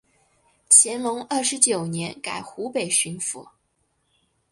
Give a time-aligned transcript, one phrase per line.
[0.67, 3.47] 乾隆二十九年改湖北巡抚。